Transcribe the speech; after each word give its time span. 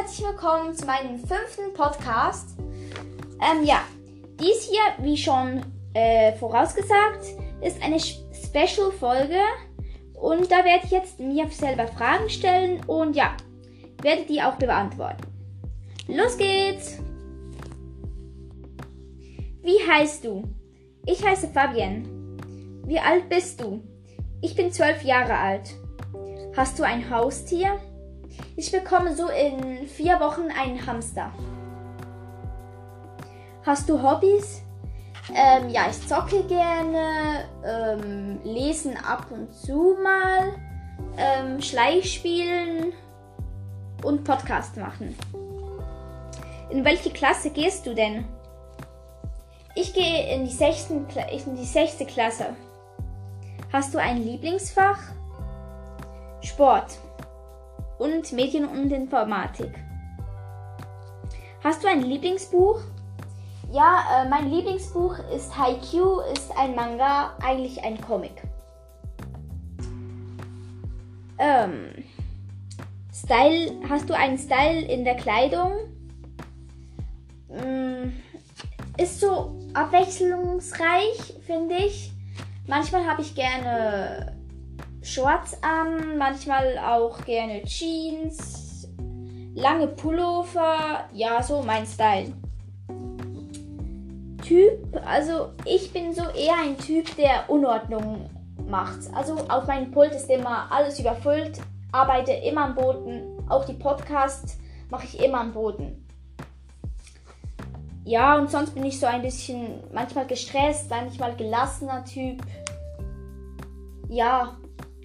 herzlich 0.00 0.26
willkommen 0.26 0.74
zu 0.74 0.86
meinem 0.86 1.18
fünften 1.18 1.74
Podcast. 1.74 2.58
Ähm, 2.58 3.64
ja, 3.64 3.82
dies 4.40 4.62
hier, 4.62 4.80
wie 5.04 5.16
schon 5.16 5.60
äh, 5.92 6.32
vorausgesagt, 6.38 7.26
ist 7.60 7.82
eine 7.82 8.00
Special-Folge 8.00 9.40
und 10.14 10.50
da 10.50 10.64
werde 10.64 10.84
ich 10.84 10.90
jetzt 10.90 11.20
mir 11.20 11.46
selber 11.50 11.86
Fragen 11.86 12.30
stellen 12.30 12.82
und 12.86 13.14
ja, 13.14 13.36
werde 14.00 14.22
die 14.22 14.40
auch 14.40 14.54
beantworten. 14.54 15.26
Los 16.08 16.38
geht's! 16.38 16.98
Wie 19.62 19.86
heißt 19.86 20.24
du? 20.24 20.44
Ich 21.04 21.22
heiße 21.22 21.48
Fabienne. 21.48 22.04
Wie 22.86 22.98
alt 22.98 23.28
bist 23.28 23.60
du? 23.60 23.82
Ich 24.40 24.56
bin 24.56 24.72
zwölf 24.72 25.02
Jahre 25.04 25.36
alt. 25.36 25.74
Hast 26.56 26.78
du 26.78 26.84
ein 26.84 27.10
Haustier? 27.10 27.78
Ich 28.56 28.70
bekomme 28.70 29.14
so 29.14 29.28
in 29.28 29.86
vier 29.86 30.20
Wochen 30.20 30.48
einen 30.50 30.84
Hamster. 30.86 31.32
Hast 33.64 33.88
du 33.88 34.02
Hobbys? 34.02 34.62
Ähm, 35.34 35.68
ja, 35.68 35.82
ich 35.88 36.08
zocke 36.08 36.42
gerne, 36.44 37.44
ähm, 37.64 38.40
lesen 38.42 38.96
ab 38.96 39.26
und 39.30 39.52
zu 39.52 39.96
mal, 40.02 40.54
ähm, 41.16 41.60
Schleichspielen 41.60 42.92
und 44.02 44.24
Podcast 44.24 44.76
machen. 44.76 45.16
In 46.70 46.84
welche 46.84 47.10
Klasse 47.10 47.50
gehst 47.50 47.86
du 47.86 47.94
denn? 47.94 48.24
Ich 49.74 49.94
gehe 49.94 50.34
in 50.34 50.44
die, 50.44 50.52
sechsten, 50.52 51.06
in 51.30 51.56
die 51.56 51.64
sechste 51.64 52.04
Klasse. 52.06 52.56
Hast 53.72 53.94
du 53.94 53.98
ein 53.98 54.16
Lieblingsfach? 54.16 54.98
Sport 56.42 56.98
und 58.00 58.32
Medien 58.32 58.64
und 58.64 58.90
Informatik. 58.90 59.72
Hast 61.62 61.84
du 61.84 61.88
ein 61.88 62.02
Lieblingsbuch? 62.02 62.80
Ja, 63.70 64.24
äh, 64.24 64.28
mein 64.28 64.50
Lieblingsbuch 64.50 65.18
ist 65.34 65.56
Haikyuu, 65.56 66.20
ist 66.32 66.50
ein 66.56 66.74
Manga, 66.74 67.36
eigentlich 67.42 67.84
ein 67.84 68.00
Comic. 68.00 68.42
Ähm, 71.38 72.04
Style, 73.12 73.72
hast 73.88 74.08
du 74.08 74.16
einen 74.16 74.38
Style 74.38 74.80
in 74.80 75.04
der 75.04 75.16
Kleidung? 75.16 75.72
Mm, 77.48 78.12
ist 78.96 79.20
so 79.20 79.58
abwechslungsreich, 79.74 81.34
finde 81.46 81.76
ich. 81.76 82.12
Manchmal 82.66 83.06
habe 83.06 83.20
ich 83.20 83.34
gerne 83.34 84.39
Shorts 85.02 85.56
an, 85.62 86.18
manchmal 86.18 86.78
auch 86.78 87.24
gerne 87.24 87.62
Jeans, 87.64 88.88
lange 89.54 89.88
Pullover, 89.88 91.04
ja, 91.12 91.42
so 91.42 91.62
mein 91.62 91.86
Style. 91.86 92.32
Typ, 94.42 95.00
also 95.06 95.50
ich 95.64 95.92
bin 95.92 96.12
so 96.12 96.22
eher 96.30 96.56
ein 96.62 96.76
Typ, 96.76 97.14
der 97.16 97.48
Unordnung 97.48 98.28
macht. 98.68 98.98
Also 99.14 99.36
auf 99.48 99.66
meinem 99.66 99.90
Pult 99.90 100.12
ist 100.12 100.28
immer 100.28 100.70
alles 100.70 100.98
überfüllt, 100.98 101.60
arbeite 101.92 102.32
immer 102.32 102.64
am 102.64 102.74
Boden, 102.74 103.38
auch 103.48 103.64
die 103.64 103.74
Podcasts 103.74 104.58
mache 104.90 105.06
ich 105.06 105.22
immer 105.22 105.40
am 105.40 105.52
Boden. 105.52 106.06
Ja, 108.04 108.36
und 108.38 108.50
sonst 108.50 108.74
bin 108.74 108.84
ich 108.84 108.98
so 108.98 109.06
ein 109.06 109.22
bisschen 109.22 109.80
manchmal 109.92 110.26
gestresst, 110.26 110.90
manchmal 110.90 111.36
gelassener 111.36 112.04
Typ. 112.04 112.42
Ja, 114.08 114.56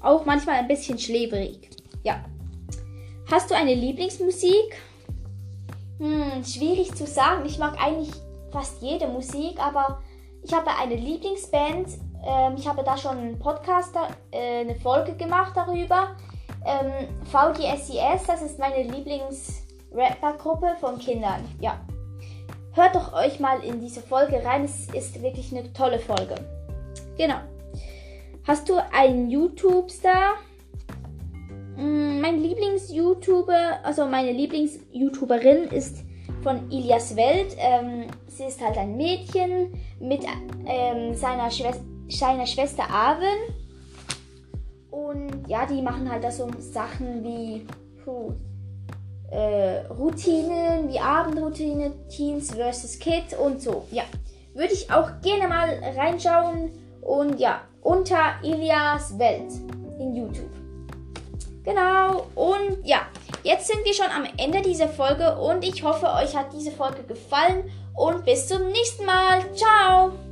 auch 0.00 0.24
manchmal 0.24 0.56
ein 0.56 0.68
bisschen 0.68 0.98
schläfrig. 0.98 1.70
Ja. 2.02 2.24
Hast 3.30 3.50
du 3.50 3.54
eine 3.54 3.74
Lieblingsmusik? 3.74 4.76
Hm, 5.98 6.42
schwierig 6.44 6.94
zu 6.94 7.06
sagen. 7.06 7.44
Ich 7.44 7.58
mag 7.58 7.80
eigentlich 7.80 8.10
fast 8.50 8.82
jede 8.82 9.06
Musik, 9.06 9.58
aber 9.60 10.02
ich 10.42 10.52
habe 10.52 10.70
eine 10.76 10.96
Lieblingsband. 10.96 11.88
Ähm, 12.26 12.54
ich 12.56 12.66
habe 12.66 12.82
da 12.82 12.96
schon 12.96 13.18
einen 13.18 13.38
Podcast, 13.38 13.94
äh, 14.30 14.60
eine 14.60 14.74
Folge 14.76 15.14
gemacht 15.14 15.52
darüber. 15.54 16.16
Ähm, 16.64 17.08
VGSIS, 17.30 18.26
das 18.26 18.42
ist 18.42 18.58
meine 18.58 18.82
Lieblings-Rapper-Gruppe 18.82 20.76
von 20.80 20.98
Kindern. 20.98 21.44
Ja. 21.60 21.80
Hört 22.72 22.94
doch 22.94 23.12
euch 23.12 23.40
mal 23.40 23.62
in 23.64 23.80
diese 23.80 24.00
Folge 24.00 24.44
rein. 24.44 24.64
Es 24.64 24.86
ist 24.94 25.20
wirklich 25.22 25.52
eine 25.52 25.72
tolle 25.72 25.98
Folge. 25.98 26.34
Genau. 27.16 27.40
Hast 28.50 28.68
du 28.68 28.74
einen 28.92 29.30
YouTube-Star? 29.30 30.32
Mm, 31.76 32.20
mein 32.20 32.42
Lieblings-YouTuber, 32.42 33.78
also 33.84 34.06
meine 34.06 34.32
Lieblings-YouTuberin 34.32 35.68
ist 35.68 35.98
von 36.42 36.68
Ilias 36.68 37.14
Welt. 37.14 37.54
Ähm, 37.58 38.08
sie 38.26 38.46
ist 38.46 38.60
halt 38.60 38.76
ein 38.76 38.96
Mädchen 38.96 39.72
mit 40.00 40.24
ähm, 40.66 41.14
seiner, 41.14 41.48
Schwester, 41.48 41.84
seiner 42.08 42.44
Schwester 42.44 42.90
Arwen. 42.90 43.54
Und 44.90 45.46
ja, 45.46 45.64
die 45.64 45.80
machen 45.80 46.10
halt 46.10 46.24
da 46.24 46.32
so 46.32 46.50
Sachen 46.58 47.22
wie 47.22 47.64
puh, 48.04 48.32
äh, 49.30 49.86
Routinen, 49.92 50.88
wie 50.88 50.98
Abendroutine, 50.98 51.92
Teens 52.08 52.52
vs. 52.52 52.98
Kids 52.98 53.32
und 53.32 53.62
so. 53.62 53.86
Ja, 53.92 54.02
würde 54.54 54.72
ich 54.72 54.90
auch 54.90 55.20
gerne 55.22 55.46
mal 55.46 55.68
reinschauen. 55.96 56.72
Und 57.02 57.40
ja, 57.40 57.62
unter 57.82 58.34
Ilias 58.42 59.18
Welt 59.18 59.52
in 59.98 60.14
YouTube. 60.14 60.50
Genau, 61.62 62.26
und 62.34 62.84
ja, 62.84 63.02
jetzt 63.42 63.66
sind 63.66 63.84
wir 63.84 63.92
schon 63.92 64.06
am 64.06 64.26
Ende 64.38 64.62
dieser 64.62 64.88
Folge 64.88 65.36
und 65.36 65.62
ich 65.62 65.82
hoffe, 65.82 66.06
euch 66.06 66.34
hat 66.34 66.52
diese 66.54 66.70
Folge 66.70 67.02
gefallen 67.02 67.70
und 67.94 68.24
bis 68.24 68.48
zum 68.48 68.68
nächsten 68.68 69.04
Mal. 69.04 69.40
Ciao! 69.54 70.29